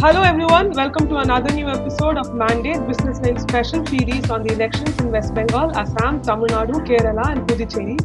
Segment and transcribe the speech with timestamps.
[0.00, 0.72] Hello, everyone.
[0.72, 5.10] Welcome to another new episode of Mandate Business Line Special Series on the elections in
[5.10, 7.96] West Bengal, Assam, Tamil Nadu, Kerala, and Puducherry.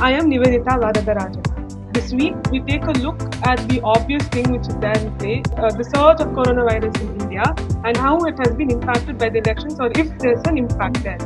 [0.00, 1.92] I am Nivedita Varadarajan.
[1.92, 5.42] This week, we take a look at the obvious thing which is there in play
[5.56, 7.42] uh, the surge of coronavirus in India
[7.84, 11.18] and how it has been impacted by the elections or if there's an impact there.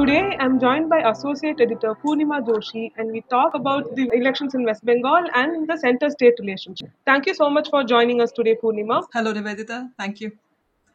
[0.00, 4.64] Today, I'm joined by Associate Editor Purnima Joshi, and we talk about the elections in
[4.64, 6.88] West Bengal and the center state relationship.
[7.04, 9.04] Thank you so much for joining us today, Purnima.
[9.12, 9.90] Hello, Nivedita.
[9.98, 10.32] Thank you.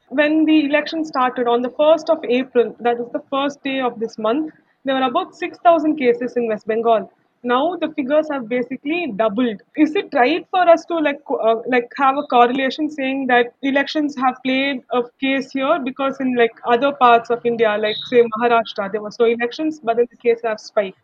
[0.09, 3.99] When the election started on the 1st of April, that is the first day of
[3.99, 4.51] this month,
[4.85, 7.11] there were about 6,000 cases in West Bengal.
[7.45, 9.61] Now the figures have basically doubled.
[9.77, 14.15] Is it right for us to like uh, like have a correlation saying that elections
[14.17, 18.91] have played a case here because in like other parts of India, like say Maharashtra,
[18.91, 20.97] there was no elections, but then the cases have spiked.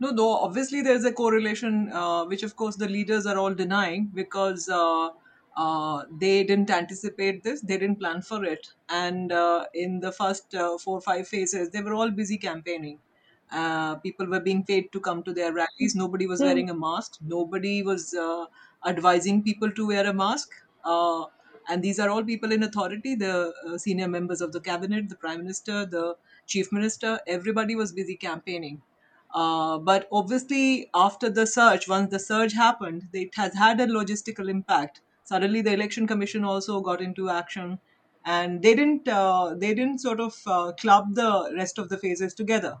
[0.00, 4.10] No, though obviously there's a correlation, uh, which of course the leaders are all denying
[4.14, 5.10] because uh,
[5.56, 10.54] uh, they didn't anticipate this, they didn't plan for it, and uh, in the first
[10.54, 12.98] uh, four or five phases, they were all busy campaigning.
[13.50, 15.94] Uh, people were being paid to come to their rallies.
[15.94, 17.18] Nobody was wearing a mask.
[17.20, 18.46] Nobody was uh,
[18.86, 20.50] advising people to wear a mask.
[20.84, 21.26] Uh,
[21.68, 25.16] and these are all people in authority the uh, senior members of the cabinet, the
[25.16, 27.20] prime minister, the chief minister.
[27.26, 28.82] Everybody was busy campaigning.
[29.30, 34.48] Uh, but obviously, after the surge, once the surge happened, it has had a logistical
[34.48, 35.02] impact.
[35.24, 37.78] Suddenly, the election commission also got into action,
[38.24, 42.32] and they didn't uh, they didn't sort of uh, club the rest of the phases
[42.32, 42.78] together,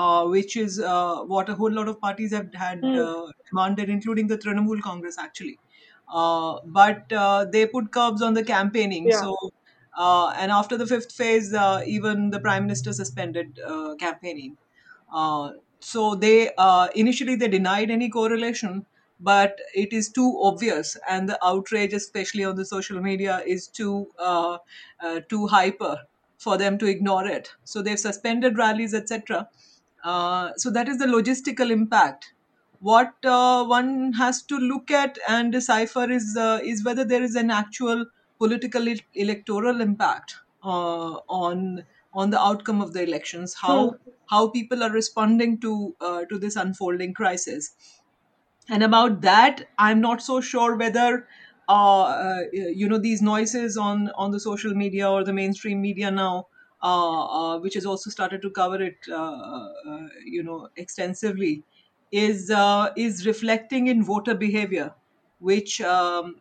[0.00, 4.26] uh, which is uh, what a whole lot of parties have had uh, demanded, including
[4.28, 5.60] the Trinamool Congress actually.
[6.08, 9.22] Uh, but uh, they put curbs on the campaigning, Yeah.
[9.22, 9.36] so.
[9.98, 14.58] Uh, and after the fifth phase, uh, even the prime minister suspended uh, campaigning.
[15.12, 18.86] Uh, so they uh, initially they denied any correlation,
[19.20, 24.10] but it is too obvious, and the outrage, especially on the social media, is too
[24.18, 24.58] uh,
[25.00, 26.02] uh, too hyper
[26.38, 27.54] for them to ignore it.
[27.64, 29.48] So they've suspended rallies, etc.
[30.06, 32.34] Uh, so that is the logistical impact.
[32.80, 37.34] What uh, one has to look at and decipher is uh, is whether there is
[37.34, 38.06] an actual
[38.38, 43.54] political e- electoral impact uh, on on the outcome of the elections.
[43.54, 47.72] How how people are responding to uh, to this unfolding crisis
[48.68, 51.26] and about that i'm not so sure whether
[51.68, 56.10] uh, uh, you know these noises on on the social media or the mainstream media
[56.10, 56.46] now
[56.86, 61.54] uh, uh, which has also started to cover it uh, uh, you know extensively
[62.12, 62.52] is
[62.96, 64.94] is reflecting in voter behavior
[65.38, 66.36] which um,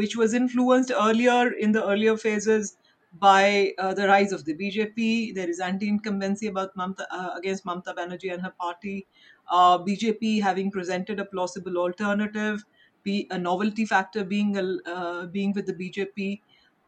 [0.00, 2.76] which was influenced earlier in the earlier phases
[3.12, 5.34] by uh, the rise of the BJP.
[5.34, 9.06] There is anti-incumbency about Mamta, uh, against Mamta Banerjee and her party.
[9.50, 12.64] Uh, BJP having presented a plausible alternative,
[13.02, 14.52] be a novelty factor being
[15.32, 16.40] being with the BJP,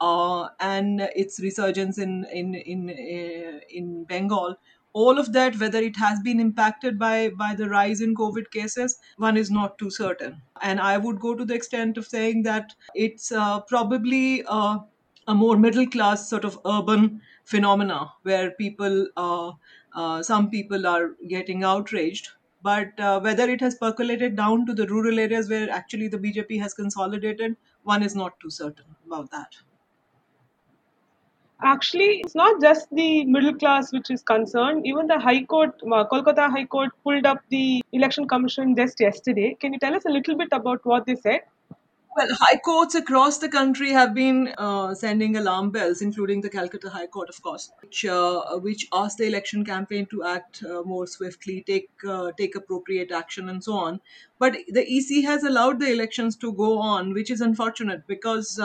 [0.02, 4.56] uh, and its resurgence in in in uh, in Bengal.
[4.94, 8.98] All of that, whether it has been impacted by by the rise in COVID cases,
[9.16, 10.42] one is not too certain.
[10.60, 14.80] And I would go to the extent of saying that it's uh, probably uh,
[15.28, 19.52] a more middle class sort of urban phenomena where people, uh,
[19.94, 22.28] uh, some people are getting outraged.
[22.62, 26.60] But uh, whether it has percolated down to the rural areas where actually the BJP
[26.60, 29.56] has consolidated, one is not too certain about that.
[31.64, 34.84] Actually, it's not just the middle class which is concerned.
[34.84, 39.56] Even the High Court, uh, Kolkata High Court, pulled up the Election Commission just yesterday.
[39.60, 41.42] Can you tell us a little bit about what they said?
[42.14, 46.90] Well, high courts across the country have been uh, sending alarm bells, including the Calcutta
[46.90, 51.06] High Court, of course, which uh, which asked the election campaign to act uh, more
[51.06, 53.98] swiftly, take uh, take appropriate action, and so on.
[54.38, 58.60] But the EC has allowed the elections to go on, which is unfortunate because.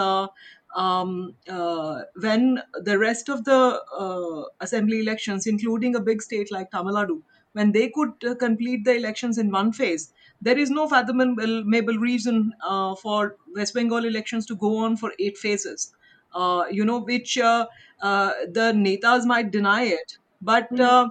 [0.77, 6.69] Um, uh, when the rest of the uh, assembly elections, including a big state like
[6.71, 7.21] Tamil Nadu,
[7.53, 12.53] when they could uh, complete the elections in one phase, there is no fathomable reason
[12.63, 15.93] uh, for West Bengal elections to go on for eight phases.
[16.33, 17.65] Uh, you know, which uh,
[18.01, 21.09] uh, the netas might deny it, but uh,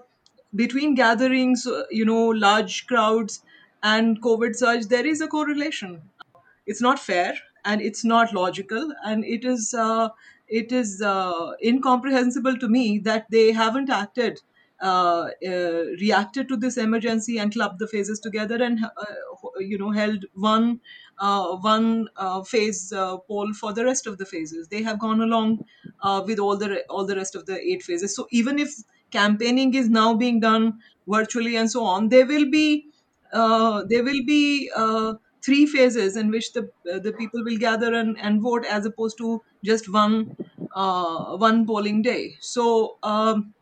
[0.55, 3.43] between gatherings, you know, large crowds
[3.83, 6.03] and COVID surge, there is a correlation.
[6.67, 7.35] It's not fair
[7.67, 10.09] and it's not logical and it is uh,
[10.49, 14.41] it is uh, incomprehensible to me that they haven't acted
[14.83, 19.15] uh, uh, reacted to this emergency and clubbed the phases together and uh,
[19.59, 20.81] you know held one
[21.19, 22.09] uh, one
[22.47, 22.93] phase
[23.29, 24.69] poll for the rest of the phases.
[24.69, 25.65] They have gone along
[26.27, 28.15] with all the all the rest of the eight phases.
[28.15, 28.75] So even if
[29.11, 30.79] campaigning is now being done
[31.09, 32.91] virtually and so on there will be
[33.33, 34.71] there will be
[35.47, 36.69] three phases in which the
[37.07, 40.37] the people will gather and, and vote as opposed to just one
[40.75, 42.37] uh, one polling day.
[42.41, 43.55] So um,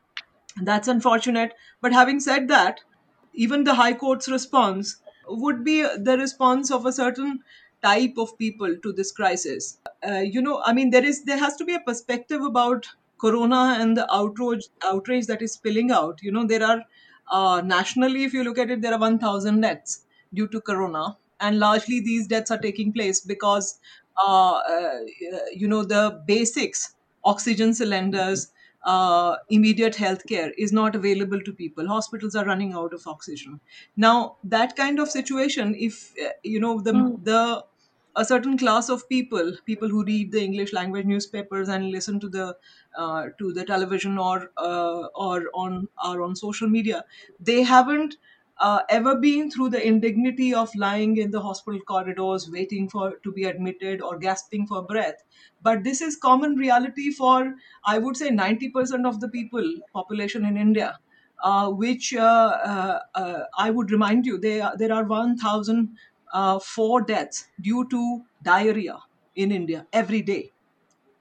[0.62, 1.54] that's unfortunate.
[1.80, 2.80] But having said that,
[3.34, 4.96] even the High Court's response
[5.28, 7.40] would be the response of a certain
[7.82, 9.78] type of people to this crisis.
[10.06, 12.88] Uh, you know, I mean, there is there has to be a perspective about
[13.18, 16.22] Corona and the outrage outrage that is spilling out.
[16.22, 16.84] You know, there are
[17.30, 21.58] uh, nationally, if you look at it, there are 1,000 deaths due to Corona, and
[21.58, 23.78] largely these deaths are taking place because
[24.26, 25.00] uh, uh,
[25.52, 26.94] you know the basics,
[27.24, 28.52] oxygen cylinders,
[28.84, 31.86] uh, immediate health care is not available to people.
[31.88, 33.60] Hospitals are running out of oxygen.
[33.96, 37.16] Now, that kind of situation, if uh, you know the Mm.
[37.22, 37.64] the
[38.16, 42.28] a certain class of people, people who read the English language newspapers and listen to
[42.28, 42.56] the
[42.96, 47.04] uh, to the television or uh, or on or on social media,
[47.40, 48.16] they haven't
[48.58, 53.32] uh, ever been through the indignity of lying in the hospital corridors, waiting for to
[53.32, 55.22] be admitted or gasping for breath.
[55.62, 57.54] But this is common reality for
[57.84, 60.98] I would say ninety percent of the people population in India.
[61.42, 65.94] Uh, which uh, uh, uh, I would remind you, there there are 1,000
[66.32, 66.58] uh,
[67.06, 68.98] deaths due to diarrhea
[69.34, 70.53] in India every day.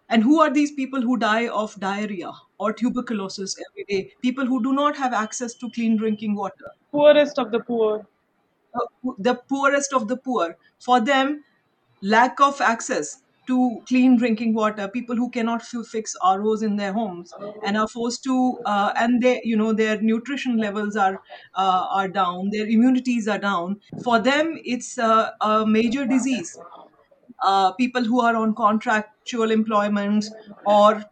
[0.10, 4.14] And who are these people who die of diarrhea or tuberculosis every day?
[4.22, 6.72] People who do not have access to clean drinking water.
[6.92, 8.08] Poorest of the poor.
[8.74, 10.58] Uh, the poorest of the poor.
[10.80, 11.44] For them,
[12.02, 17.34] lack of access to clean drinking water people who cannot fix ROs in their homes
[17.66, 21.22] and are forced to uh, and they you know their nutrition levels are
[21.56, 26.58] uh, are down their immunities are down for them it's uh, a major disease
[27.42, 30.32] uh, people who are on contractual employments
[30.66, 31.04] or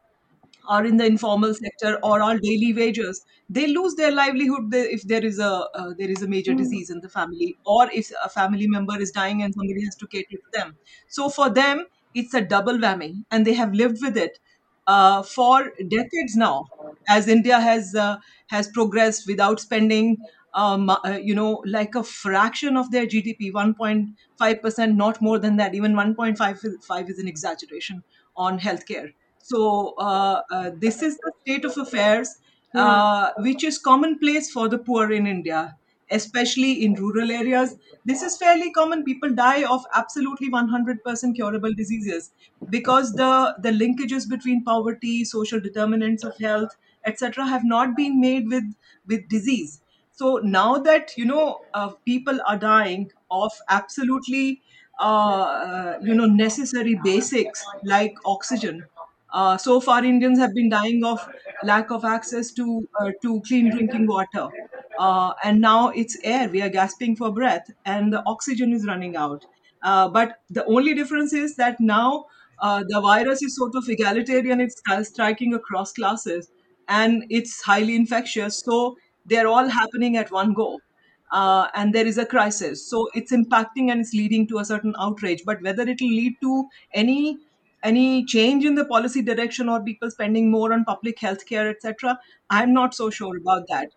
[0.68, 5.26] are in the informal sector or are daily wages they lose their livelihood if there
[5.26, 6.62] is a uh, there is a major Mm.
[6.62, 10.08] disease in the family or if a family member is dying and somebody has to
[10.08, 10.78] cater to them
[11.08, 14.40] so for them it's a double whammy and they have lived with it
[14.88, 16.70] uh, for decades now
[17.18, 18.18] as india has uh,
[18.56, 20.16] has progressed without spending
[20.54, 25.74] um, uh, you know like a fraction of their gdp 1.5% not more than that
[25.74, 28.04] even 1.55 is an exaggeration
[28.36, 29.12] on healthcare
[29.44, 32.38] so uh, uh, this is the state of affairs,
[32.76, 35.78] uh, which is commonplace for the poor in India,
[36.10, 37.76] especially in rural areas.
[38.06, 39.04] This is fairly common.
[39.04, 42.32] People die of absolutely 100% curable diseases
[42.70, 48.48] because the, the linkages between poverty, social determinants of health, etc., have not been made
[48.48, 48.64] with,
[49.08, 49.81] with disease.
[50.22, 54.62] So now that you know uh, people are dying of absolutely
[55.00, 55.04] uh,
[55.68, 58.84] uh, you know necessary basics like oxygen,
[59.34, 61.28] uh, so far, Indians have been dying of
[61.64, 64.48] lack of access to uh, to clean drinking water,
[65.00, 66.50] uh, and now it's air.
[66.50, 69.46] We are gasping for breath, and the oxygen is running out.
[69.84, 72.26] Uh, but the only difference is that now
[72.60, 74.62] uh, the virus is sort of egalitarian.
[74.62, 76.52] It's striking across classes,
[76.88, 78.60] and it's highly infectious.
[78.60, 80.80] So they're all happening at one go.
[81.32, 82.86] Uh, and there is a crisis.
[82.86, 85.44] So it's impacting and it's leading to a certain outrage.
[85.46, 87.38] But whether it will lead to any
[87.84, 92.20] any change in the policy direction or people spending more on public health care, etc.
[92.50, 93.90] I'm not so sure about that.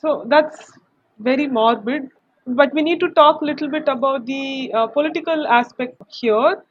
[0.00, 0.72] So that's
[1.18, 2.10] very morbid.
[2.46, 6.62] But we need to talk a little bit about the uh, political aspect here.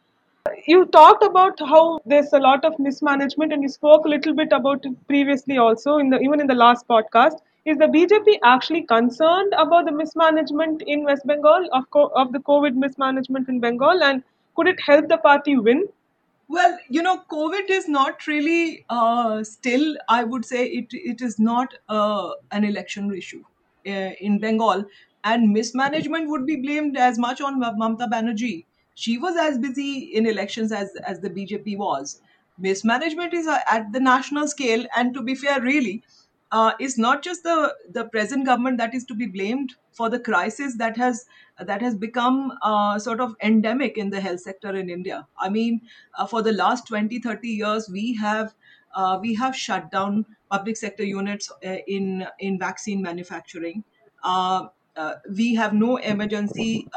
[0.66, 4.52] You talked about how there's a lot of mismanagement, and you spoke a little bit
[4.52, 7.40] about it previously also in the even in the last podcast.
[7.66, 12.40] Is the BJP actually concerned about the mismanagement in West Bengal of co- of the
[12.40, 14.24] COVID mismanagement in Bengal, and
[14.56, 15.88] could it help the party win?
[16.48, 19.96] Well, you know, COVID is not really uh, still.
[20.10, 23.44] I would say it it is not uh, an election issue
[23.88, 24.86] uh, in Bengal,
[25.24, 28.66] and mismanagement would be blamed as much on Ma- Mamata Banerjee.
[29.06, 32.22] She was as busy in elections as as the BJP was.
[32.58, 36.04] Mismanagement is uh, at the national scale, and to be fair, really,
[36.52, 40.20] uh, is not just the the present government that is to be blamed for the
[40.20, 41.26] crisis that has
[41.72, 45.28] that has become uh, sort of endemic in the health sector in India.
[45.38, 45.82] I mean,
[46.18, 48.54] uh, for the last 20 30 years we have
[48.94, 53.84] uh, we have shut down public sector units uh, in in vaccine manufacturing
[54.24, 54.68] uh,
[55.38, 56.88] we have no emergency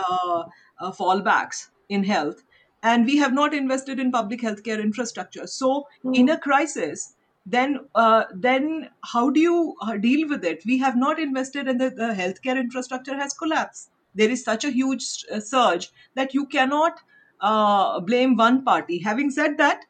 [0.99, 2.43] fallbacks in health
[2.83, 6.35] and we have not invested in public healthcare infrastructure so in Hmm.
[6.35, 7.15] a crisis
[7.47, 11.81] then uh, then how do you uh, deal with it we have not invested and
[11.81, 16.47] the, the healthcare infrastructure has collapsed there is such a huge uh, surge that you
[16.47, 17.01] cannot
[17.41, 18.99] uh, blame one party.
[18.99, 19.85] Having said that,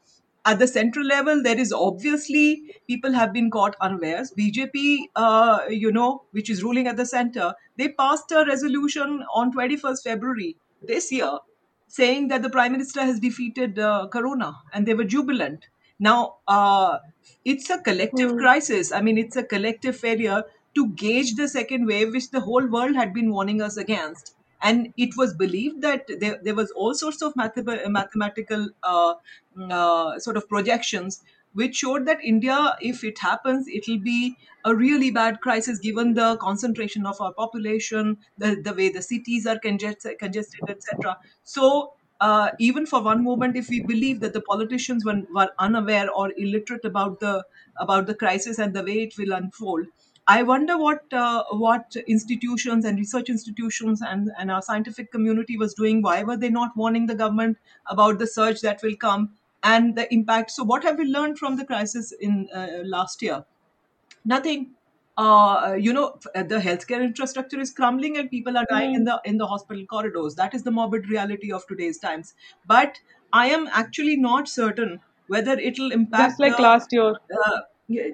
[0.46, 4.30] at the central level, there is obviously people have been caught unawares.
[4.32, 9.52] BJP, uh, you know, which is ruling at the center, they passed a resolution on
[9.52, 11.38] 21st February this year
[11.96, 15.66] saying that the prime minister has defeated uh, corona and they were jubilant.
[15.98, 16.98] Now uh,
[17.44, 18.36] it's a collective Hmm.
[18.36, 18.92] crisis.
[18.92, 22.96] I mean it's a collective failure to gauge the second wave which the whole world
[22.96, 24.34] had been warning us against.
[24.62, 29.14] And it was believed that there, there was all sorts of mathema- mathematical uh,
[29.70, 31.22] uh, sort of projections
[31.54, 36.14] which showed that india if it happens it will be a really bad crisis given
[36.14, 41.94] the concentration of our population the, the way the cities are congested, congested etc so
[42.20, 46.32] uh, even for one moment if we believe that the politicians were, were unaware or
[46.36, 47.44] illiterate about the
[47.76, 49.86] about the crisis and the way it will unfold
[50.26, 55.74] I wonder what uh, what institutions and research institutions and, and our scientific community was
[55.74, 56.00] doing.
[56.00, 60.12] Why were they not warning the government about the surge that will come and the
[60.14, 60.52] impact?
[60.52, 63.44] So, what have we learned from the crisis in uh, last year?
[64.24, 64.74] Nothing.
[65.16, 69.04] Uh, you know, the healthcare infrastructure is crumbling and people are dying in Hmm.
[69.04, 70.34] the in the hospital corridors.
[70.34, 72.34] That is the morbid reality of today's times.
[72.66, 73.00] But
[73.32, 77.14] I am actually not certain whether it'll impact Just like the last year.
[77.44, 77.60] uh,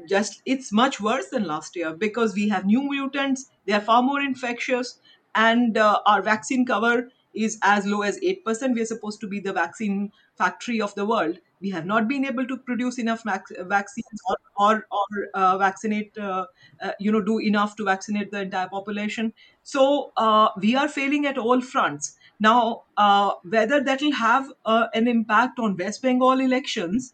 [0.09, 4.02] just it's much worse than last year because we have new mutants they are far
[4.02, 4.99] more infectious
[5.35, 9.38] and uh, our vaccine cover is as low as 8% we are supposed to be
[9.40, 10.11] the vaccine
[10.42, 14.37] factory of the world we have not been able to produce enough vac- vaccines or
[14.66, 16.47] or, or uh, vaccinate uh,
[16.82, 19.32] uh, you know do enough to vaccinate the entire population.
[19.62, 22.16] So uh, we are failing at all fronts.
[22.38, 27.12] Now uh, whether that will have uh, an impact on west bengal elections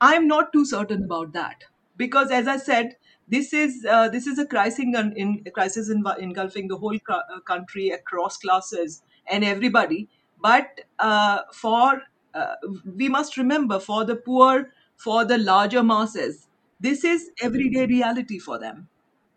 [0.00, 1.64] I'm not too certain about that.
[1.96, 2.96] Because, as I said,
[3.28, 6.98] this is uh, this is a crisis in, in a crisis in, engulfing the whole
[7.00, 10.08] cr- country across classes and everybody.
[10.40, 12.02] But uh, for
[12.34, 12.54] uh,
[12.96, 16.48] we must remember for the poor, for the larger masses,
[16.80, 18.88] this is everyday reality for them.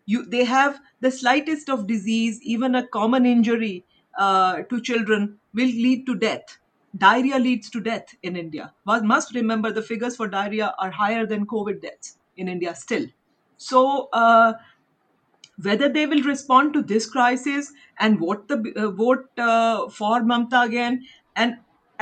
[0.06, 3.84] You they have the slightest of disease even a common injury
[4.18, 6.58] uh, to children will lead to death.
[6.96, 8.74] Diarrhea leads to death in india.
[8.84, 13.06] One must remember the figures for diarrhea are higher than covid deaths in india still.
[13.56, 14.54] So uh,
[15.62, 20.64] whether they will respond to this crisis and vote the uh, vote uh, for Mamta
[20.64, 21.04] again
[21.36, 21.56] and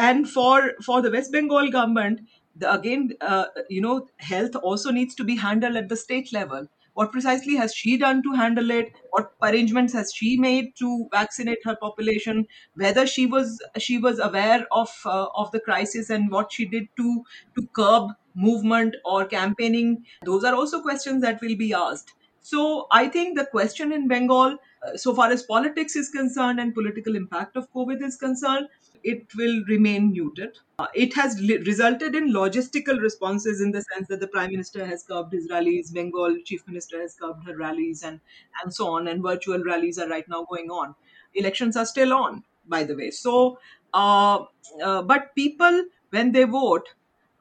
[0.09, 2.21] and for for the West Bengal government
[2.57, 6.69] the, again uh, you know health also needs to be handled at the state level.
[6.95, 8.93] What precisely has she done to handle it?
[9.11, 12.47] What arrangements has she made to vaccinate her population?
[12.75, 16.89] Whether she was she was aware of uh, of the crisis and what she did
[16.97, 17.25] to
[17.59, 20.05] to curb movement or campaigning?
[20.25, 22.15] Those are also questions that will be asked.
[22.43, 26.75] So I think the question in Bengal, uh, so far as politics is concerned and
[26.75, 28.69] political impact of COVID is concerned,
[29.05, 30.59] it will remain muted.
[30.79, 34.87] Uh, it has li- resulted in logistical responses in the sense that the prime minister
[34.87, 38.21] has curbed his rallies, Bengal chief minister has curbed her rallies, and
[38.63, 39.09] and so on.
[39.09, 40.95] And virtual rallies are right now going on.
[41.35, 43.11] Elections are still on, by the way.
[43.11, 43.59] So,
[43.95, 44.45] uh,
[44.83, 46.89] uh, but people when they vote,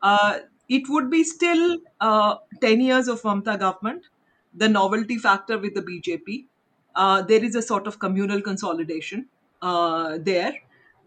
[0.01, 4.05] uh, it would be still uh, 10 years of Mamta government
[4.53, 6.47] the novelty factor with the BJP.
[6.95, 9.29] Uh, there is a sort of communal consolidation
[9.61, 10.53] there,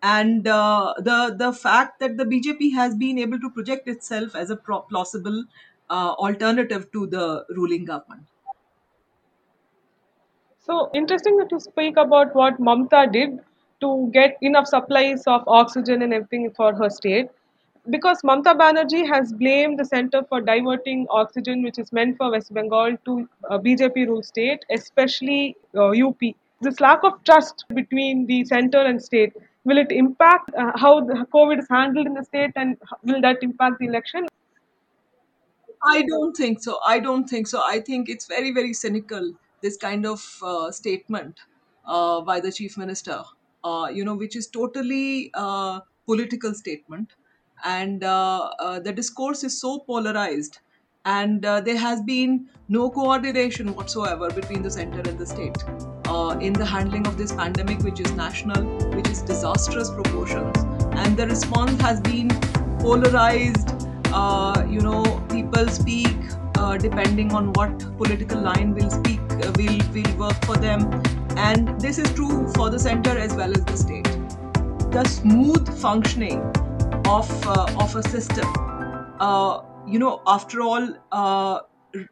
[0.02, 4.50] and uh, the the fact that the BJP has been able to project itself as
[4.50, 5.44] a pro- plausible
[5.90, 8.26] uh, alternative to the ruling government.
[10.58, 13.40] So interesting that you speak about what Mamta did
[13.80, 17.28] to get enough supplies of oxygen and everything for her state.
[17.90, 22.54] Because Mamta Banerjee has blamed the center for diverting oxygen, which is meant for West
[22.54, 26.20] Bengal, to uh, BJP ruled state, especially uh, UP.
[26.60, 29.32] This lack of trust between the center and state
[29.64, 33.78] will it impact uh, how COVID is handled in the state, and will that impact
[33.78, 34.26] the election?
[35.84, 36.78] I don't think so.
[36.86, 37.62] I don't think so.
[37.64, 41.40] I think it's very, very cynical, this kind of uh, statement
[41.84, 43.22] uh, by the chief minister,
[43.64, 47.14] uh, you know, which is totally uh, political statement.
[47.64, 50.60] And uh, the discourse is so polarized.
[51.04, 55.56] And uh, there has been no coordination whatsoever between the center and the state
[56.06, 60.56] uh, in the handling of this pandemic, which is national, which is disastrous proportions.
[60.92, 62.28] And the response has been
[62.78, 63.70] polarized.
[64.14, 66.16] Uh, you know people speak
[66.56, 71.02] uh, depending on what political line will speak uh, will will work for them.
[71.36, 74.10] And this is true for the center as well as the state.
[74.90, 76.40] The smooth functioning
[77.06, 78.46] of uh, of a system
[79.20, 80.86] uh, you know after all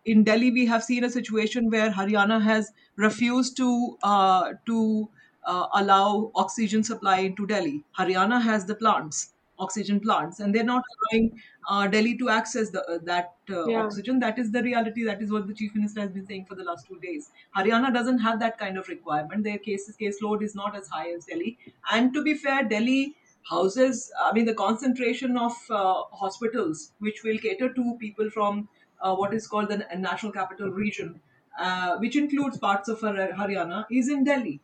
[0.04, 3.68] in delhi we have seen a situation where haryana has refused to
[4.02, 5.08] uh, to
[5.44, 9.32] uh, allow oxygen supply into delhi haryana has the plants
[9.62, 10.82] oxygen plants, and they're not
[11.12, 13.82] allowing uh, Delhi to access the, uh, that uh, Yeah.
[13.82, 14.18] oxygen.
[14.18, 15.04] That is the reality.
[15.04, 17.30] That is what the chief minister has been saying for the last two days.
[17.54, 19.44] Haryana doesn't have that kind of requirement.
[19.44, 21.58] Their cases caseload is not as high as Delhi.
[21.92, 23.16] And to be fair, Delhi
[23.50, 28.68] houses, I mean, the concentration of uh, hospitals which will cater to people from
[29.00, 31.20] uh, what is called the National Capital Region,
[31.58, 34.60] uh, which includes parts of Har- Haryana, is in Delhi.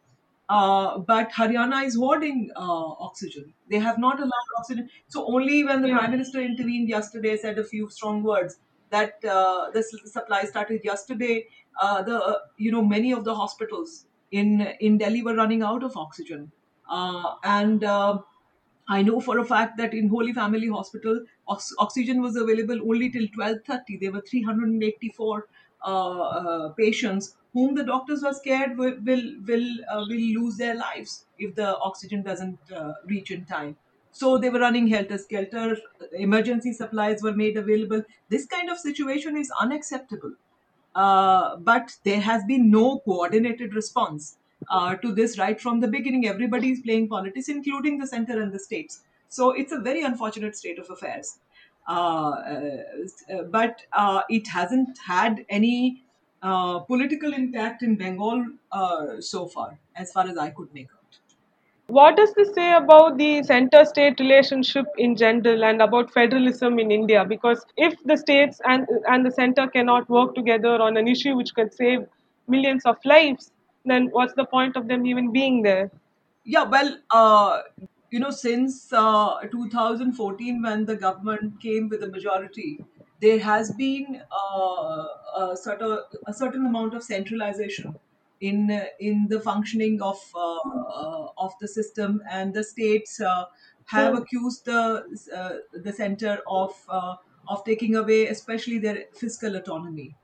[0.49, 2.61] Uh, but Haryana is hoarding uh,
[3.09, 3.53] oxygen.
[3.69, 4.89] They have not allowed oxygen.
[5.09, 5.99] So only when the Yeah.
[5.99, 11.49] prime minister intervened yesterday, said a few strong words that uh, the supply started yesterday.
[11.81, 15.97] Uh, the you know many of the hospitals in in Delhi were running out of
[15.97, 16.53] oxygen,
[16.89, 18.19] uh, and uh,
[18.89, 23.11] I know for a fact that in Holy Family Hospital, ox- oxygen was available only
[23.11, 23.97] till 12:30.
[23.97, 25.49] There were 384
[25.83, 30.75] uh, uh, patients whom the doctors were scared will will will, uh, will lose their
[30.77, 33.77] lives if the oxygen doesn't uh, reach in time.
[34.13, 35.77] So they were running helter skelter.
[36.13, 38.03] Emergency supplies were made available.
[38.29, 40.35] This kind of situation is unacceptable.
[40.95, 44.39] Uh, but there has been no coordinated response
[44.71, 46.27] uh, to this right from the beginning.
[46.27, 49.01] Everybody is playing politics, including the center and the states.
[49.29, 51.39] So it's a very unfortunate state of affairs.
[51.89, 56.03] Uh, uh, but uh, it hasn't had any
[56.43, 60.97] uh, political impact in Bengal uh, so far, as far as I could make out.
[61.89, 66.91] What does this say about the center state relationship in general and about federalism in
[66.91, 67.25] India?
[67.25, 71.55] Because if the states and, and the center cannot work together on an issue which
[71.55, 72.01] could save
[72.49, 73.53] millions of lives,
[73.91, 75.91] then what's the point of them even being there?
[76.45, 77.63] Yeah, well, uh,
[78.11, 82.85] you know, since uh, 2014, when the government came with a majority,
[83.21, 85.05] there has been uh,
[85.39, 87.99] a, sort of, a certain amount of centralization
[88.41, 93.47] in in the functioning of uh, uh, of the system, and the states uh,
[93.87, 94.83] have accused the
[95.35, 97.17] uh, the center of uh,
[97.49, 100.15] of taking away, especially their fiscal autonomy.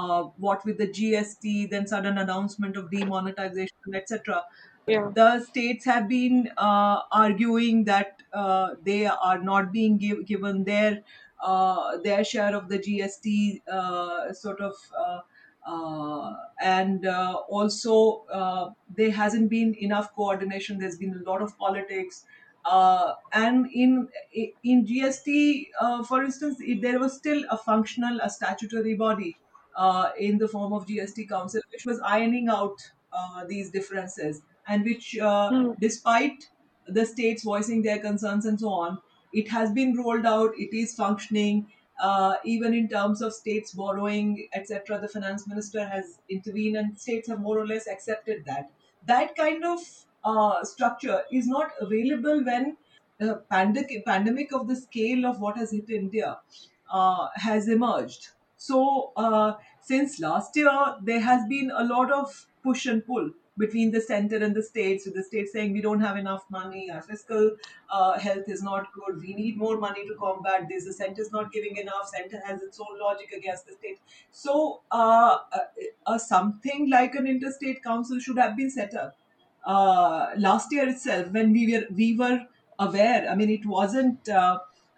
[0.00, 4.42] Uh, what with the GST, then sudden announcement of demonetization, etc
[4.86, 5.12] Yeah.
[5.14, 11.02] the states have been uh, arguing that uh, they are not being give, given their
[11.42, 15.20] uh, their share of the GST uh, sort of uh,
[15.66, 20.78] uh, and uh, also uh, there hasn't been enough coordination.
[20.78, 22.24] There's been a lot of politics.
[22.64, 24.08] Uh, and in
[24.62, 29.36] in GST uh, for instance it, there was still a functional a statutory body
[29.76, 34.84] uh, in the form of GST Council which was ironing out uh, these differences and
[34.84, 35.72] which, uh, Hmm.
[35.80, 36.50] despite
[36.86, 38.98] the states voicing their concerns and so on,
[39.32, 40.52] it has been rolled out.
[40.58, 41.70] It is functioning.
[42.00, 47.28] Uh, even in terms of states borrowing, etc., the finance minister has intervened, and states
[47.28, 48.72] have more or less accepted that.
[49.06, 49.78] That kind of
[50.24, 52.76] uh, structure is not available when
[53.20, 56.40] a pandemic, pandemic of the scale of what has hit India
[56.90, 58.30] uh, has emerged.
[58.66, 63.90] So, uh, since last year, there has been a lot of push and pull between
[63.92, 67.02] the center and the states, with the states saying we don't have enough money, our
[67.02, 67.56] fiscal
[67.90, 71.30] uh, health is not good, we need more money to combat this, the center is
[71.30, 74.00] not giving enough, center has its own logic against the state.
[74.32, 75.58] So, uh, uh,
[76.06, 79.16] uh, something like an interstate council should have been set up
[79.64, 82.40] uh, last year itself when we were we were
[82.78, 83.28] aware.
[83.30, 84.28] I mean, it wasn't.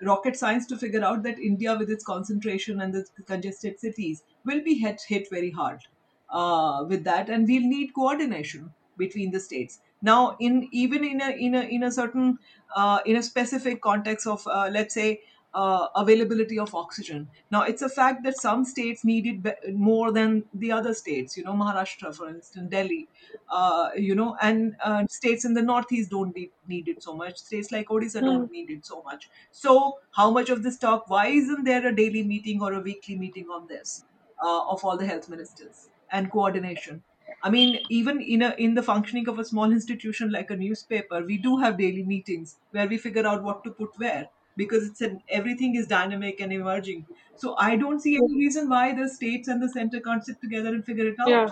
[0.02, 4.62] Rocket science to figure out that India, with its concentration and the congested cities, will
[4.62, 5.80] be hit, hit very hard
[6.30, 9.80] uh, with that, and we'll need coordination between the states.
[10.02, 12.38] Now, in even in a in a in a certain
[12.74, 15.22] uh, in a specific context of uh, let's say
[15.56, 17.28] uh, availability of oxygen.
[17.50, 21.36] Now, it's a fact that some states need it be- more than the other states.
[21.36, 23.08] You know, Maharashtra, for instance, Delhi.
[23.48, 27.38] Uh, you know, and uh, states in the northeast don't need, need it so much.
[27.38, 28.24] States like Odisha Hmm.
[28.24, 29.30] don't need it so much.
[29.52, 31.08] So, how much of this talk?
[31.08, 34.04] Why isn't there a daily meeting or a weekly meeting on this
[34.42, 37.02] uh, of all the health ministers and coordination?
[37.42, 41.22] I mean, even in a in the functioning of a small institution like a newspaper,
[41.24, 45.00] we do have daily meetings where we figure out what to put where because it's
[45.00, 47.06] an everything is dynamic and emerging.
[47.34, 50.68] So I don't see any reason why the states and the center can't sit together
[50.68, 51.46] and figure it Yeah.
[51.46, 51.50] out.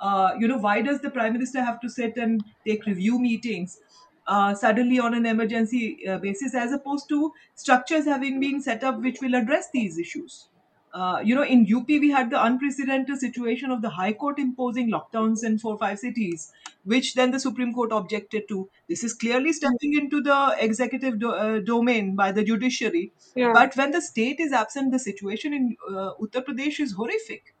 [0.00, 3.78] Uh, you know, why does the prime minister have to sit and take review meetings
[4.26, 9.00] uh, suddenly on an emergency uh, basis, as opposed to structures having been set up
[9.00, 10.48] which will address these issues?
[10.92, 14.90] Uh, you know, in UP, we had the unprecedented situation of the High Court imposing
[14.90, 16.52] lockdowns in four or five cities,
[16.84, 18.68] which then the Supreme Court objected to.
[18.88, 23.10] This is clearly stepping into the executive do- uh, domain by the judiciary.
[23.34, 23.52] Yeah.
[23.54, 27.54] But when the state is absent, the situation in uh, Uttar Pradesh is horrific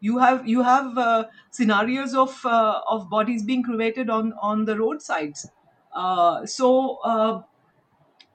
[0.00, 4.76] you have you have uh, scenarios of uh, of bodies being cremated on on the
[4.76, 5.48] roadsides
[5.94, 7.42] uh, so uh,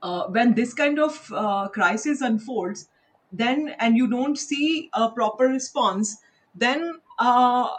[0.01, 2.89] uh, when this kind of uh, crisis unfolds,
[3.31, 6.21] then and you don't see a proper response,
[6.55, 7.75] then uh,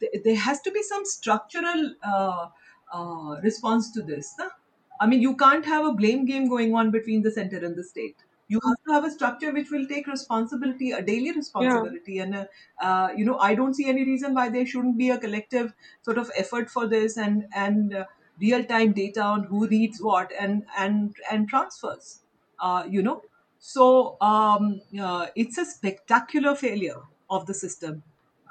[0.00, 2.48] th- there has to be some structural uh,
[2.92, 4.34] uh, response to this.
[5.00, 7.82] I mean, you can't have a blame game going on between the center and the
[7.84, 8.16] state.
[8.48, 12.46] You have to have a structure which will take responsibility, a daily responsibility, and uh,
[12.80, 16.18] uh, you know, I don't see any reason why there shouldn't be a collective sort
[16.18, 18.06] of effort for this and and uh,
[18.38, 22.20] real time data on who reads what and and and transfers.
[22.58, 23.22] Uh, you know,
[23.64, 28.02] so um, uh, it's a spectacular failure of the system.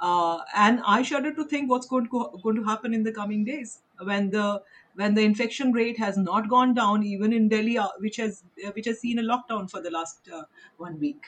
[0.01, 3.43] Uh, and I shudder to think what's going to, going to happen in the coming
[3.43, 4.61] days when the
[4.95, 8.71] when the infection rate has not gone down, even in Delhi, uh, which has uh,
[8.71, 10.43] which has seen a lockdown for the last uh,
[10.77, 11.25] one week.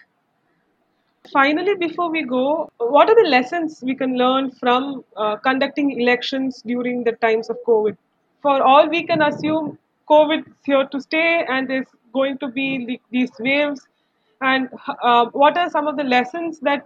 [1.33, 5.03] Finally, before we go, what are the lessons we can learn from
[5.43, 7.97] conducting elections during the times of COVID?
[8.41, 9.77] For all we can assume,
[10.09, 13.81] COVID is here to stay and there's going to be the, these waves.
[14.41, 14.69] And
[15.01, 16.85] uh, what are some of the lessons that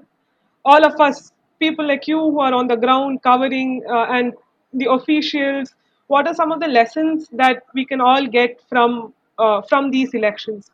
[0.64, 4.34] all of us, people like you who are on the ground covering uh, and
[4.74, 5.74] the officials,
[6.08, 10.14] what are some of the lessons that we can all get from uh, from these
[10.14, 10.72] elections?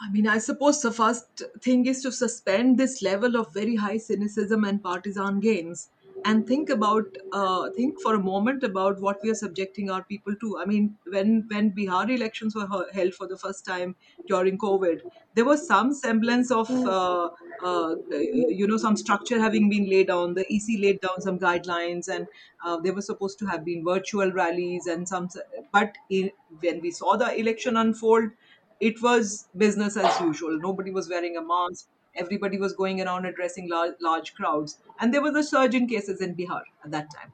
[0.00, 3.96] I mean, I suppose the first thing is to suspend this level of very high
[3.96, 5.88] cynicism and partisan gains
[6.26, 10.34] and think about uh, think for a moment about what we are subjecting our people
[10.36, 10.58] to.
[10.58, 13.94] I mean, when when Bihar elections were held for the first time
[14.26, 15.02] during COVID,
[15.34, 17.30] there was some semblance of uh,
[17.62, 20.34] uh, you know some structure having been laid down.
[20.34, 22.26] The EC laid down some guidelines, and
[22.64, 25.28] uh, they were supposed to have been virtual rallies and some.
[25.72, 28.30] But in, when we saw the election unfold
[28.78, 30.58] it was business as usual.
[30.58, 31.88] Nobody was wearing a mask.
[32.16, 34.78] Everybody was going around addressing large, large crowds.
[35.00, 37.32] And there was a surge in cases in Bihar at that time.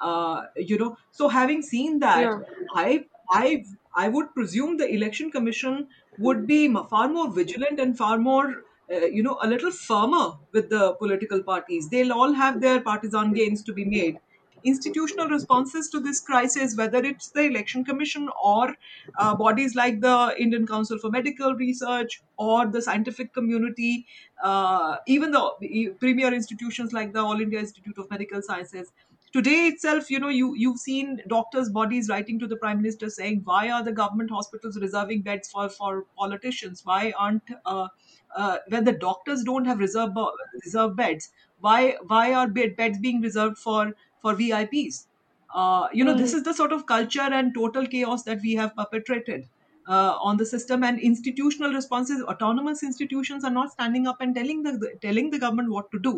[0.00, 2.40] Uh, you know, so having seen that, Yeah.
[2.74, 3.64] I, I,
[3.94, 5.88] I would presume the election commission
[6.18, 10.70] would be far more vigilant and far more, uh, you know, a little firmer with
[10.70, 11.90] the political parties.
[11.90, 14.20] They'll all have their partisan gains to be made
[14.64, 18.76] institutional responses to this crisis, whether it's the election commission or
[19.18, 24.06] uh, bodies like the Indian Council for Medical Research or the scientific community,
[24.42, 28.92] uh, even the premier institutions like the All India Institute of Medical Sciences.
[29.32, 33.42] Today itself, you know, you you've seen doctors' bodies writing to the prime minister saying,
[33.44, 36.84] "Why are the government hospitals reserving beds for for politicians?
[36.84, 37.88] Why aren't uh,
[38.34, 40.16] uh, when the doctors don't have reserve
[40.64, 41.30] reserve beds?
[41.60, 45.06] Why why are bed, beds being reserved for for VIPs?"
[45.54, 46.38] uh, you know this Mm.
[46.38, 49.48] is the sort of culture and total chaos that we have perpetrated
[49.88, 54.62] uh, on the system and institutional responses autonomous institutions are not standing up and telling
[54.62, 56.14] the the- telling the government what to do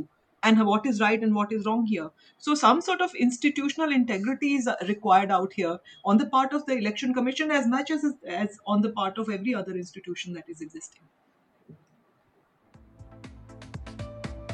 [0.49, 2.09] and what is right and what is wrong here
[2.47, 6.67] so some sort of institutional integrity is uh, required out here on the part of
[6.67, 8.07] the election commission as much as
[8.43, 11.05] as on the part of every other institution that is existing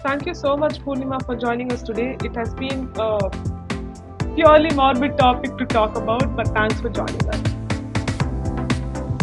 [0.02, 2.16] Thank you so much, Purnima, for joining us today.
[2.24, 3.18] It has been a
[4.34, 7.40] purely morbid topic to talk about, but thanks for joining us.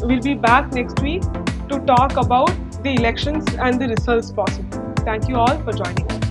[0.01, 1.23] We'll be back next week
[1.69, 2.51] to talk about
[2.83, 4.93] the elections and the results possible.
[4.99, 6.24] Thank you all for joining us.